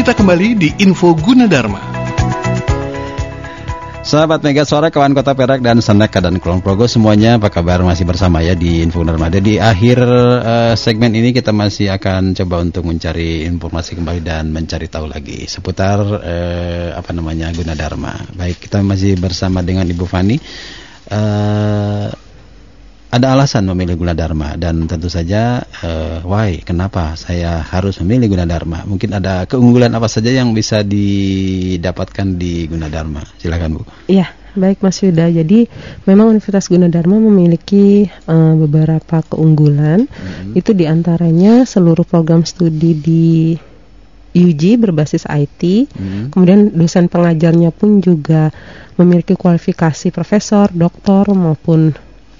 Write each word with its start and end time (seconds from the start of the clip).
kita 0.00 0.16
kembali 0.16 0.56
di 0.56 0.68
Info 0.80 1.12
Gunadarma. 1.12 1.76
Sahabat 4.00 4.40
Mega 4.40 4.64
Suara, 4.64 4.88
kawan 4.88 5.12
Kota 5.12 5.36
Perak 5.36 5.60
dan 5.60 5.84
Seneka 5.84 6.24
dan 6.24 6.40
Kulon 6.40 6.64
Progo 6.64 6.88
semuanya 6.88 7.36
apa 7.36 7.52
kabar 7.52 7.84
masih 7.84 8.08
bersama 8.08 8.40
ya 8.40 8.56
di 8.56 8.80
Info 8.80 9.04
Narmada. 9.04 9.44
Di 9.44 9.60
akhir 9.60 10.00
uh, 10.00 10.72
segmen 10.72 11.12
ini 11.12 11.36
kita 11.36 11.52
masih 11.52 11.92
akan 11.92 12.32
coba 12.32 12.64
untuk 12.64 12.88
mencari 12.88 13.44
informasi 13.44 14.00
kembali 14.00 14.24
dan 14.24 14.48
mencari 14.48 14.88
tahu 14.88 15.04
lagi 15.04 15.44
seputar 15.44 16.00
uh, 16.00 16.96
apa 16.96 17.12
namanya 17.12 17.52
Gunadarma. 17.52 18.24
Baik, 18.40 18.56
kita 18.56 18.80
masih 18.80 19.20
bersama 19.20 19.60
dengan 19.60 19.84
Ibu 19.84 20.08
Fani. 20.08 20.40
Uh, 21.12 22.08
ada 23.10 23.34
alasan 23.34 23.66
memilih 23.66 23.98
Gunadarma 23.98 24.54
dan 24.54 24.86
tentu 24.86 25.10
saja 25.10 25.66
uh, 25.82 26.22
why 26.22 26.62
kenapa 26.62 27.18
saya 27.18 27.58
harus 27.58 27.98
memilih 28.00 28.38
Gunadarma 28.38 28.86
mungkin 28.86 29.18
ada 29.18 29.50
keunggulan 29.50 29.90
apa 29.90 30.06
saja 30.06 30.30
yang 30.30 30.54
bisa 30.54 30.86
didapatkan 30.86 32.38
di 32.38 32.70
Gunadarma 32.70 33.26
silakan 33.42 33.82
Bu. 33.82 33.84
Iya 34.06 34.30
baik 34.54 34.82
Mas 34.82 34.98
Yuda. 35.02 35.30
Jadi 35.30 35.66
memang 36.06 36.30
Universitas 36.34 36.66
Gunadarma 36.70 37.18
memiliki 37.18 38.06
uh, 38.26 38.54
beberapa 38.58 39.22
keunggulan. 39.26 40.06
Hmm. 40.10 40.52
itu 40.58 40.74
di 40.74 40.86
antaranya 40.86 41.62
seluruh 41.62 42.02
program 42.02 42.42
studi 42.42 42.92
di 42.98 43.54
UG 44.30 44.78
berbasis 44.78 45.26
IT, 45.26 45.90
hmm. 45.90 46.30
kemudian 46.30 46.70
dosen 46.70 47.10
pengajarnya 47.10 47.74
pun 47.74 47.98
juga 47.98 48.54
memiliki 48.94 49.34
kualifikasi 49.34 50.14
profesor, 50.14 50.70
doktor 50.70 51.34
maupun 51.34 51.90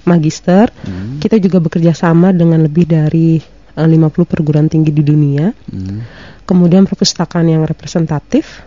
magister. 0.05 0.69
Hmm. 0.83 1.21
Kita 1.21 1.37
juga 1.37 1.61
bekerja 1.61 1.93
sama 1.93 2.33
dengan 2.33 2.65
lebih 2.65 2.85
dari 2.89 3.37
uh, 3.77 3.85
eh, 3.85 3.87
50 3.87 4.25
perguruan 4.25 4.67
tinggi 4.67 4.91
di 4.91 5.03
dunia. 5.03 5.51
Hmm. 5.51 6.01
Kemudian 6.45 6.83
perpustakaan 6.89 7.47
yang 7.47 7.63
representatif, 7.63 8.65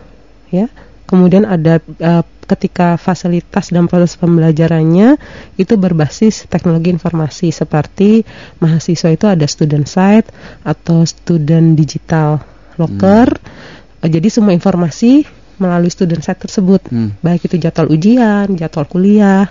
ya. 0.49 0.71
Kemudian 1.05 1.45
ada 1.45 1.85
uh, 2.01 2.25
ketika 2.45 2.97
fasilitas 3.01 3.73
dan 3.73 3.89
proses 3.89 4.17
pembelajarannya 4.21 5.17
itu 5.57 5.75
berbasis 5.81 6.45
teknologi 6.49 6.93
informasi 6.93 7.53
seperti 7.53 8.25
mahasiswa 8.61 9.09
itu 9.13 9.25
ada 9.29 9.45
student 9.49 9.89
site 9.89 10.29
atau 10.65 11.05
student 11.05 11.77
digital 11.77 12.41
locker. 12.81 13.29
Hmm. 13.37 14.09
Jadi 14.09 14.29
semua 14.29 14.53
informasi 14.53 15.25
melalui 15.57 15.89
student 15.93 16.21
site 16.21 16.45
tersebut, 16.49 16.89
hmm. 16.91 17.25
baik 17.25 17.47
itu 17.47 17.57
jadwal 17.57 17.89
ujian, 17.95 18.53
jadwal 18.59 18.85
kuliah, 18.85 19.49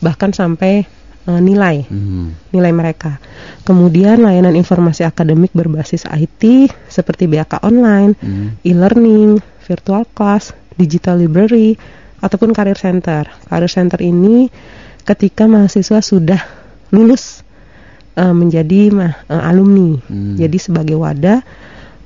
bahkan 0.00 0.32
sampai 0.32 0.88
uh, 1.26 1.40
nilai 1.40 1.86
hmm. 1.86 2.54
nilai 2.54 2.72
mereka. 2.74 3.18
Kemudian 3.62 4.22
layanan 4.22 4.58
informasi 4.58 5.06
akademik 5.06 5.54
berbasis 5.54 6.06
IT 6.08 6.72
seperti 6.90 7.30
BAK 7.30 7.62
online, 7.62 8.18
hmm. 8.18 8.62
e-learning, 8.66 9.38
virtual 9.66 10.06
class, 10.10 10.54
digital 10.74 11.20
library 11.20 11.78
ataupun 12.22 12.54
career 12.54 12.78
center. 12.78 13.26
Career 13.46 13.70
center 13.70 14.00
ini 14.02 14.50
ketika 15.02 15.50
mahasiswa 15.50 15.98
sudah 16.02 16.40
lulus 16.94 17.42
uh, 18.18 18.34
menjadi 18.34 18.90
uh, 18.92 19.42
alumni. 19.48 19.98
Hmm. 20.06 20.34
Jadi 20.38 20.58
sebagai 20.58 20.96
wadah 20.98 21.42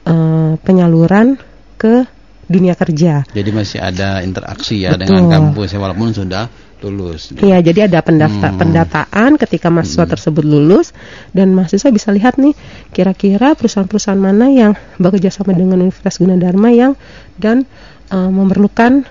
uh, 0.08 0.52
penyaluran 0.60 1.36
ke 1.76 2.08
dunia 2.46 2.78
kerja. 2.78 3.26
Jadi 3.26 3.50
masih 3.50 3.78
ada 3.82 4.22
interaksi 4.22 4.86
ya 4.86 4.94
Betul. 4.94 5.18
dengan 5.18 5.22
kampus 5.30 5.74
ya 5.74 5.78
walaupun 5.82 6.14
sudah 6.14 6.46
lulus. 6.84 7.32
Iya, 7.34 7.64
jadi 7.64 7.88
ada 7.88 8.04
pendaftar 8.04 8.52
hmm. 8.52 8.60
pendataan 8.60 9.30
ketika 9.40 9.72
mahasiswa 9.72 10.04
hmm. 10.04 10.12
tersebut 10.12 10.44
lulus 10.44 10.92
dan 11.32 11.56
mahasiswa 11.56 11.88
bisa 11.88 12.12
lihat 12.12 12.36
nih 12.36 12.52
kira-kira 12.92 13.56
perusahaan-perusahaan 13.56 14.20
mana 14.20 14.52
yang 14.52 14.72
bekerja 15.00 15.32
sama 15.32 15.56
dengan 15.56 15.80
Universitas 15.82 16.20
Gunadarma 16.20 16.70
yang 16.70 16.92
dan 17.40 17.64
uh, 18.12 18.30
memerlukan 18.30 19.08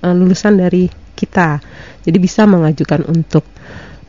uh, 0.00 0.14
lulusan 0.14 0.62
dari 0.62 0.88
kita. 1.18 1.58
Jadi 2.06 2.16
bisa 2.22 2.46
mengajukan 2.46 3.04
untuk 3.10 3.42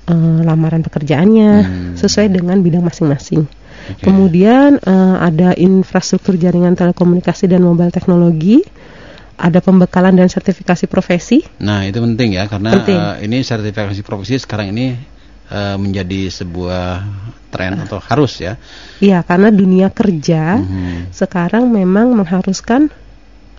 uh, 0.08 0.40
lamaran 0.46 0.86
pekerjaannya 0.86 1.52
hmm. 1.66 1.94
sesuai 1.98 2.30
dengan 2.30 2.62
bidang 2.62 2.86
masing-masing. 2.86 3.59
Okay. 3.90 4.06
Kemudian 4.06 4.78
uh, 4.86 5.18
ada 5.18 5.58
infrastruktur 5.58 6.38
jaringan 6.38 6.78
telekomunikasi 6.78 7.50
dan 7.50 7.66
mobile 7.66 7.90
teknologi 7.90 8.62
ada 9.40 9.64
pembekalan 9.64 10.20
dan 10.20 10.28
sertifikasi 10.28 10.86
profesi. 10.92 11.40
Nah, 11.64 11.88
itu 11.88 11.98
penting 12.04 12.36
ya 12.36 12.46
karena 12.52 12.76
penting. 12.76 13.00
Uh, 13.00 13.16
ini 13.24 13.40
sertifikasi 13.40 14.04
profesi 14.04 14.36
sekarang 14.36 14.76
ini 14.76 15.00
uh, 15.50 15.80
menjadi 15.80 16.28
sebuah 16.28 17.08
tren 17.50 17.80
atau 17.82 17.98
harus 17.98 18.38
ya. 18.44 18.60
Iya, 19.02 19.26
karena 19.26 19.50
dunia 19.50 19.90
kerja 19.90 20.60
hmm. 20.62 21.16
sekarang 21.16 21.66
memang 21.72 22.14
mengharuskan 22.14 22.92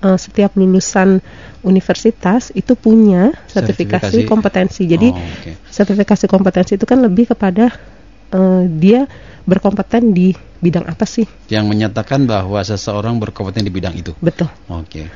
uh, 0.05 0.19
setiap 0.21 0.55
lulusan 0.55 1.19
universitas 1.65 2.55
itu 2.55 2.77
punya 2.79 3.35
sertifikasi, 3.51 4.15
sertifikasi. 4.15 4.31
kompetensi. 4.31 4.83
Jadi, 4.87 5.09
oh, 5.11 5.19
okay. 5.19 5.55
sertifikasi 5.69 6.25
kompetensi 6.31 6.77
itu 6.79 6.87
kan 6.87 7.03
lebih 7.03 7.35
kepada 7.35 7.73
uh, 8.37 8.63
dia 8.69 9.11
berkompeten 9.51 10.15
di 10.15 10.31
bidang 10.63 10.87
apa 10.87 11.03
sih? 11.03 11.27
Yang 11.51 11.67
menyatakan 11.67 12.31
bahwa 12.31 12.63
seseorang 12.63 13.19
berkompeten 13.19 13.67
di 13.67 13.73
bidang 13.75 13.99
itu. 13.99 14.15
Betul. 14.23 14.47
Oke. 14.71 14.87
Okay. 14.87 15.07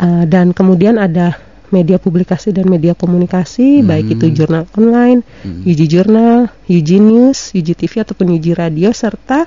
Uh, 0.00 0.24
dan 0.24 0.56
kemudian 0.56 0.96
ada 0.96 1.36
media 1.68 2.00
publikasi 2.00 2.48
dan 2.48 2.64
media 2.64 2.96
komunikasi, 2.96 3.84
hmm. 3.84 3.84
baik 3.84 4.06
itu 4.16 4.26
jurnal 4.32 4.64
online, 4.72 5.20
hmm. 5.44 5.68
UG 5.68 5.80
Jurnal, 5.84 6.48
UG 6.64 6.90
News, 6.96 7.52
UG 7.52 7.76
TV 7.76 7.92
ataupun 8.00 8.32
UG 8.32 8.56
Radio 8.56 8.88
serta 8.96 9.44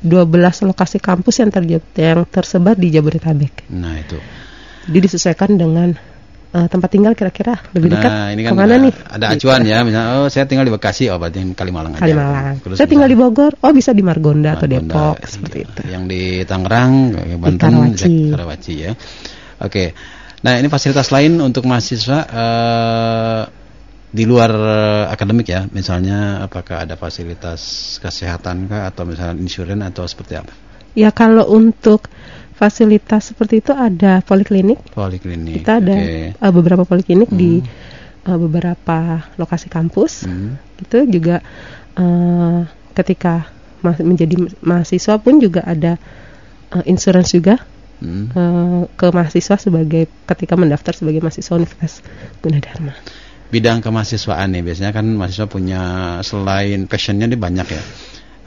12 0.00 0.70
lokasi 0.70 1.02
kampus 1.02 1.42
yang, 1.42 1.50
ter 1.50 1.66
yang 1.98 2.22
tersebar 2.24 2.78
di 2.78 2.88
Jabodetabek. 2.94 3.66
Nah, 3.74 3.98
itu. 3.98 4.16
Jadi 4.88 4.98
disesuaikan 5.04 5.58
dengan 5.58 5.92
uh, 6.54 6.66
tempat 6.68 6.88
tinggal 6.88 7.12
kira-kira 7.12 7.60
lebih 7.76 7.92
dekat 7.92 8.10
nah, 8.10 8.28
ini 8.32 8.40
kan 8.46 8.52
ke 8.52 8.56
mana 8.56 8.74
ada, 8.76 8.84
nih? 8.84 8.94
Ada 9.04 9.26
acuan 9.36 9.60
ya, 9.64 9.78
misalnya 9.84 10.08
oh 10.20 10.28
saya 10.32 10.44
tinggal 10.48 10.66
di 10.68 10.72
Bekasi, 10.72 11.04
oh 11.12 11.18
berarti 11.20 11.38
Kalimalang 11.52 11.92
aja. 11.96 12.02
Kalimalang. 12.04 12.54
Terus 12.64 12.76
saya 12.80 12.88
tinggal 12.88 13.08
di 13.08 13.16
Bogor, 13.18 13.52
oh 13.60 13.72
bisa 13.74 13.90
di 13.92 14.02
Margonda, 14.04 14.56
Margonda 14.56 14.60
atau 14.60 14.66
Depok 14.68 15.16
iya. 15.20 15.28
seperti 15.28 15.58
itu. 15.64 15.80
Yang 15.88 16.04
di 16.08 16.22
Tangerang, 16.44 16.92
Banten, 17.40 17.58
Karawaci. 17.58 18.14
Karawaci 18.32 18.74
ya. 18.76 18.92
Oke. 19.58 19.84
Nah, 20.38 20.54
ini 20.54 20.70
fasilitas 20.70 21.10
lain 21.10 21.42
untuk 21.42 21.66
mahasiswa 21.66 22.18
uh, 22.30 23.42
di 24.08 24.22
luar 24.22 24.50
uh, 24.54 25.04
akademik 25.10 25.50
ya. 25.50 25.66
Misalnya 25.74 26.46
apakah 26.46 26.86
ada 26.86 26.94
fasilitas 26.94 27.96
kesehatan 27.98 28.70
kah 28.70 28.86
atau 28.86 29.02
misalnya 29.02 29.34
insurans 29.34 29.82
atau 29.90 30.06
seperti 30.06 30.38
apa? 30.38 30.52
Ya, 30.94 31.10
kalau 31.10 31.46
untuk 31.50 32.06
fasilitas 32.58 33.30
seperti 33.30 33.62
itu 33.62 33.70
ada 33.70 34.18
poliklinik. 34.26 34.82
Poliklinik. 34.90 35.62
Kita 35.62 35.78
ada 35.78 35.94
okay. 35.94 36.34
uh, 36.34 36.50
beberapa 36.50 36.82
poliklinik 36.82 37.30
hmm. 37.30 37.38
di 37.38 37.62
uh, 38.26 38.38
beberapa 38.38 39.30
lokasi 39.38 39.70
kampus. 39.70 40.26
Hmm. 40.26 40.58
Itu 40.82 41.06
juga 41.06 41.38
uh, 41.94 42.66
ketika 42.98 43.46
ma 43.78 43.94
menjadi 43.94 44.34
mahasiswa 44.58 45.22
pun 45.22 45.38
juga 45.38 45.62
ada 45.62 46.02
uh, 46.74 46.82
insurans 46.82 47.30
juga 47.30 47.62
hmm. 48.02 48.24
uh, 48.34 48.82
ke 48.98 49.06
mahasiswa 49.14 49.54
sebagai 49.54 50.10
ketika 50.26 50.58
mendaftar 50.58 50.98
sebagai 50.98 51.22
mahasiswa 51.22 51.54
Universitas 51.54 52.02
Gunadarma. 52.42 52.98
Bidang 53.48 53.80
kemahasiswaan 53.80 54.52
nih 54.52 54.60
biasanya 54.60 54.92
kan 54.92 55.08
mahasiswa 55.08 55.48
punya 55.48 55.82
selain 56.20 56.84
passionnya 56.84 57.30
ini 57.32 57.38
banyak 57.38 57.64
ya. 57.70 57.82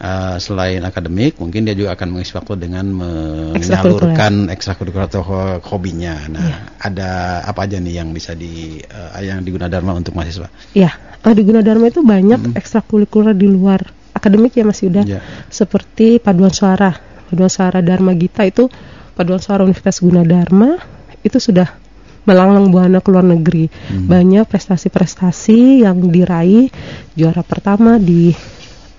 Uh, 0.02 0.42
selain 0.42 0.82
akademik, 0.82 1.38
mungkin 1.38 1.62
dia 1.62 1.78
juga 1.78 1.94
akan 1.94 2.18
mengisi 2.18 2.34
waktu 2.34 2.58
dengan 2.58 2.90
menyalurkan 2.90 4.50
ekstrakurikuler 4.50 5.06
atau 5.06 5.22
hobinya. 5.62 6.26
Nah, 6.26 6.42
ya. 6.42 6.58
ada 6.82 7.10
apa 7.46 7.70
aja 7.70 7.78
nih 7.78 8.02
yang 8.02 8.10
bisa 8.10 8.34
di 8.34 8.82
uh, 8.82 9.22
yang 9.22 9.46
di 9.46 9.54
Gunadarma 9.54 9.94
untuk 9.94 10.18
mahasiswa? 10.18 10.50
Iya, 10.74 10.90
uh, 11.22 11.34
di 11.38 11.46
Gunadarma 11.46 11.94
itu 11.94 12.02
banyak 12.02 12.50
hmm. 12.50 12.58
ekstrakurikuler 12.58 13.38
di 13.38 13.46
luar 13.46 13.86
akademik 14.18 14.58
ya 14.58 14.66
Mas 14.66 14.82
Yuda. 14.82 15.06
Ya. 15.06 15.22
Seperti 15.54 16.18
paduan 16.18 16.50
suara, 16.50 16.98
paduan 17.30 17.54
suara 17.54 17.86
Dharma 17.86 18.18
Gita 18.18 18.42
itu 18.42 18.74
paduan 19.14 19.38
suara 19.38 19.70
Universitas 19.70 20.02
Gunadarma 20.02 20.82
itu 21.22 21.38
sudah 21.38 21.78
melanglang 22.26 22.70
buana 22.70 23.02
ke 23.02 23.10
luar 23.10 23.26
negeri. 23.26 23.70
Hmm. 23.70 24.06
Banyak 24.10 24.46
prestasi-prestasi 24.46 25.86
yang 25.86 26.10
diraih 26.10 26.70
juara 27.18 27.42
pertama 27.42 27.98
di 27.98 28.34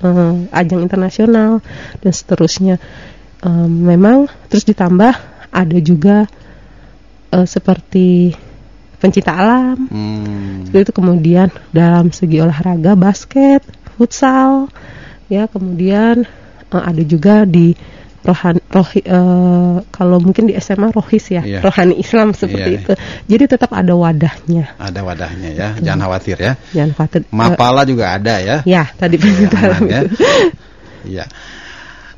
uh, 0.03 0.35
ajang 0.53 0.83
internasional 0.83 1.63
dan 2.03 2.13
seterusnya. 2.13 2.77
Um, 3.43 3.87
memang 3.87 4.31
terus 4.47 4.63
ditambah 4.63 5.15
ada 5.51 5.79
juga 5.83 6.31
uh, 7.35 7.47
seperti 7.47 8.37
pencinta 9.03 9.35
alam. 9.35 9.79
Hmm. 9.91 10.71
itu 10.71 10.95
kemudian 10.95 11.51
dalam 11.75 12.15
segi 12.15 12.39
olahraga 12.39 12.95
basket, 12.95 13.67
futsal, 13.99 14.71
ya 15.27 15.51
kemudian 15.51 16.23
uh, 16.71 16.83
ada 16.87 17.03
juga 17.03 17.43
di 17.43 17.75
rohan 18.23 18.57
rohi 18.71 19.03
uh, 19.07 19.83
kalau 19.91 20.23
mungkin 20.23 20.47
di 20.51 20.55
SMA 20.63 20.95
rohis 20.95 21.27
ya 21.31 21.43
yeah. 21.43 21.63
rohani 21.63 21.99
Islam 21.99 22.33
seperti 22.33 22.71
yeah. 22.71 22.79
itu 22.81 22.93
jadi 23.27 23.45
tetap 23.59 23.75
ada 23.75 23.93
wadahnya 23.99 24.79
ada 24.79 25.01
wadahnya 25.03 25.51
ya 25.53 25.69
hmm. 25.75 25.83
jangan 25.83 26.01
khawatir 26.07 26.37
ya 26.39 26.53
jangan 26.71 26.91
khawatir 26.95 27.21
mapala 27.35 27.83
uh, 27.83 27.87
juga 27.87 28.15
ada 28.15 28.35
ya 28.39 28.57
ya 28.63 28.87
tadi 28.95 29.19
ya, 29.23 29.79
ya. 29.87 30.01
ya 31.05 31.27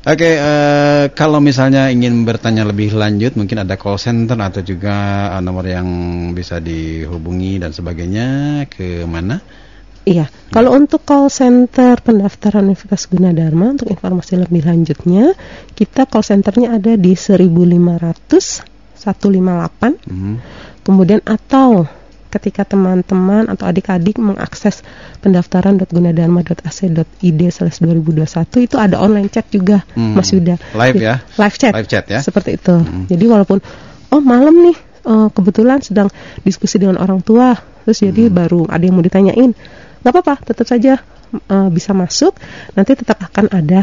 Oke, 0.05 0.37
eh, 0.37 1.09
kalau 1.17 1.41
misalnya 1.41 1.89
ingin 1.89 2.29
bertanya 2.29 2.61
lebih 2.61 2.93
lanjut, 2.93 3.33
mungkin 3.33 3.65
ada 3.65 3.73
call 3.73 3.97
center 3.97 4.37
atau 4.37 4.61
juga 4.61 4.93
eh, 5.33 5.41
nomor 5.41 5.65
yang 5.65 5.89
bisa 6.29 6.61
dihubungi 6.61 7.57
dan 7.57 7.73
sebagainya 7.73 8.27
ke 8.69 9.01
mana? 9.09 9.41
Iya, 10.05 10.29
kalau 10.53 10.77
untuk 10.77 11.01
call 11.01 11.27
center 11.27 11.97
pendaftaran 11.97 12.69
Universitas 12.69 13.09
Gunadarma 13.09 13.73
untuk 13.73 13.89
informasi 13.89 14.37
lebih 14.37 14.61
lanjutnya, 14.61 15.33
kita 15.73 16.05
call 16.05 16.21
centernya 16.21 16.77
ada 16.77 16.93
di 16.93 17.17
1500 17.17 18.61
158. 18.95 19.97
Mhm. 20.05 20.35
Kemudian 20.85 21.25
atau 21.25 21.89
ketika 22.29 22.67
teman-teman 22.67 23.47
atau 23.47 23.63
adik-adik 23.65 24.19
mengakses 24.19 24.83
pendaftaran.gunadarma.ac.id 25.23 27.41
slash 27.47 27.79
2021 27.79 28.59
itu 28.61 28.75
ada 28.75 28.99
online 28.99 29.31
chat 29.31 29.47
juga 29.49 29.81
Hmm. 29.95 30.13
Mas 30.13 30.29
Yuda 30.29 30.59
Live 30.75 30.99
ya? 30.99 31.23
live 31.39 31.55
chat 31.55 31.71
Live 31.71 31.87
chat 31.87 32.03
ya? 32.05 32.19
seperti 32.19 32.59
itu 32.59 32.75
Hmm. 32.75 33.07
jadi 33.07 33.23
walaupun 33.25 33.63
oh 34.11 34.19
malam 34.19 34.51
nih 34.61 34.75
eh, 35.05 35.27
kebetulan 35.31 35.79
sedang 35.79 36.09
diskusi 36.41 36.77
dengan 36.77 36.97
orang 36.97 37.21
tua 37.21 37.53
terus 37.85 38.01
jadi 38.01 38.27
Hmm. 38.27 38.35
baru 38.35 38.61
ada 38.67 38.81
yang 38.81 38.97
mau 38.97 39.05
ditanyain 39.05 39.53
nggak 40.01 40.11
apa-apa 40.11 40.41
tetap 40.43 40.65
saja 40.65 40.97
eh, 41.31 41.69
bisa 41.69 41.93
masuk 41.93 42.33
nanti 42.73 42.93
tetap 42.93 43.21
akan 43.21 43.45
ada 43.49 43.81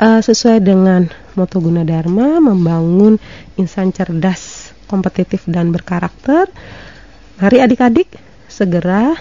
eh, 0.00 0.20
sesuai 0.24 0.64
dengan 0.64 1.10
moto 1.36 1.60
Gunadarma 1.60 2.40
membangun 2.40 3.20
insan 3.60 3.92
cerdas, 3.92 4.72
kompetitif 4.88 5.44
dan 5.44 5.68
berkarakter. 5.68 6.48
Mari 7.42 7.60
adik-adik 7.60 8.08
segera 8.48 9.20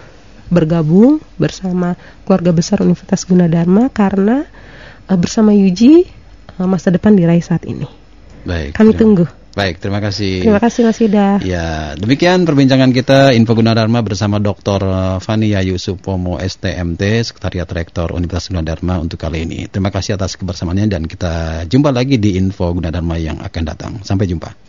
bergabung 0.49 1.21
bersama 1.37 1.95
keluarga 2.25 2.51
besar 2.51 2.81
Universitas 2.81 3.23
Gunadarma 3.25 3.87
karena 3.93 4.45
eh, 5.05 5.17
bersama 5.17 5.53
Yuji 5.55 6.05
eh, 6.59 6.67
masa 6.67 6.91
depan 6.91 7.15
diraih 7.15 7.41
saat 7.41 7.63
ini. 7.69 7.87
Baik. 8.43 8.75
Kami 8.75 8.91
terima- 8.93 9.01
tunggu. 9.01 9.25
Baik, 9.49 9.81
terima 9.81 9.97
kasih. 9.97 10.45
Terima 10.45 10.61
kasih 10.61 10.87
Mas 10.87 11.01
Yuda. 11.01 11.41
Ya, 11.41 11.91
demikian 11.97 12.45
perbincangan 12.45 12.93
kita 12.93 13.33
Info 13.33 13.57
Gunadarma 13.57 13.99
bersama 14.05 14.37
Dr. 14.37 14.79
Fania 15.19 15.59
Yusuf 15.65 15.97
Pomo 15.99 16.37
STMT, 16.37 17.25
Sekretariat 17.25 17.67
Rektor 17.67 18.13
Universitas 18.13 18.53
Gunadarma 18.53 19.01
untuk 19.01 19.17
kali 19.17 19.49
ini. 19.49 19.65
Terima 19.67 19.89
kasih 19.89 20.15
atas 20.15 20.37
kebersamaannya 20.37 20.87
dan 20.87 21.03
kita 21.09 21.65
jumpa 21.65 21.89
lagi 21.89 22.21
di 22.21 22.37
Info 22.37 22.71
Gunadarma 22.71 23.17
yang 23.17 23.41
akan 23.41 23.63
datang. 23.65 23.91
Sampai 24.05 24.29
jumpa. 24.29 24.68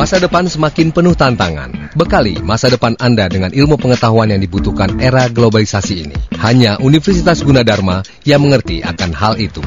Masa 0.00 0.16
depan 0.16 0.48
semakin 0.48 0.96
penuh 0.96 1.12
tantangan. 1.12 1.92
Bekali 1.92 2.40
masa 2.40 2.72
depan 2.72 2.96
Anda 2.96 3.28
dengan 3.28 3.52
ilmu 3.52 3.76
pengetahuan 3.76 4.32
yang 4.32 4.40
dibutuhkan 4.40 4.96
era 4.96 5.28
globalisasi 5.28 5.94
ini. 6.08 6.16
Hanya 6.40 6.80
Universitas 6.80 7.44
Gunadarma 7.44 8.00
yang 8.24 8.40
mengerti 8.40 8.80
akan 8.80 9.12
hal 9.12 9.36
itu. 9.36 9.60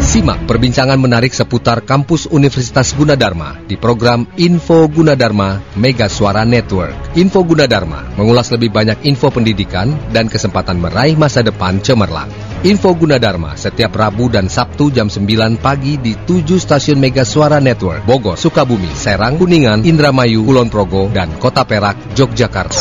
Simak 0.00 0.48
perbincangan 0.48 0.96
menarik 0.96 1.36
seputar 1.36 1.84
kampus 1.84 2.28
Universitas 2.32 2.96
Gunadarma 2.96 3.60
di 3.68 3.76
program 3.76 4.24
Info 4.40 4.88
Gunadarma 4.88 5.76
Mega 5.76 6.08
Suara 6.08 6.48
Network. 6.48 7.16
Info 7.20 7.44
Gunadarma 7.44 8.16
mengulas 8.16 8.48
lebih 8.56 8.72
banyak 8.72 9.04
info 9.04 9.28
pendidikan 9.28 9.92
dan 10.16 10.32
kesempatan 10.32 10.80
meraih 10.80 11.16
masa 11.16 11.44
depan 11.44 11.80
cemerlang. 11.84 12.32
Info 12.64 12.96
Gunadarma 12.96 13.60
setiap 13.60 13.92
Rabu 13.92 14.32
dan 14.32 14.48
Sabtu 14.48 14.88
jam 14.88 15.12
9 15.12 15.60
pagi 15.60 16.00
di 16.00 16.16
7 16.16 16.56
stasiun 16.56 16.96
Mega 16.96 17.20
Suara 17.20 17.60
Network, 17.60 18.08
Bogor, 18.08 18.40
Sukabumi, 18.40 18.88
Serang, 18.96 19.36
Kuningan, 19.36 19.84
Indramayu, 19.84 20.40
Kulon 20.48 20.72
Progo, 20.72 21.12
dan 21.12 21.36
Kota 21.36 21.68
Perak, 21.68 22.16
Yogyakarta. 22.16 22.80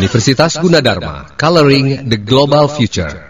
Universitas 0.00 0.56
Gunadarma, 0.56 1.28
Coloring 1.36 2.08
the 2.08 2.16
Global 2.16 2.72
Future. 2.72 3.29